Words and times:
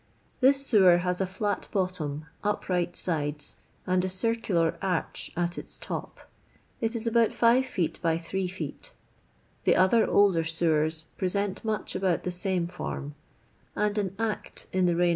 This 0.39 0.65
sewer 0.65 0.97
has 1.05 1.21
a 1.21 1.27
flat 1.27 1.67
bottom, 1.71 2.25
upright 2.43 2.95
sides, 2.95 3.57
and 3.85 4.03
a 4.03 4.09
circular 4.09 4.71
areh 4.81 5.31
at 5.37 5.57
iu 5.57 5.63
top; 5.79 6.21
it 6.79 6.95
is 6.95 7.05
about 7.05 7.35
5 7.35 7.63
feet 7.67 7.99
by 8.01 8.13
8 8.13 8.47
feet 8.49 8.93
The 9.65 9.75
other 9.75 10.07
older 10.09 10.43
sewers 10.43 11.03
present 11.17 11.63
much 11.63 11.93
about 11.95 12.23
the 12.23 12.31
same 12.31 12.65
form; 12.65 13.13
and 13.75 13.95
an 13.99 14.15
Act 14.17 14.65
in 14.73 14.87
the 14.87 14.95
reign. 14.95 15.09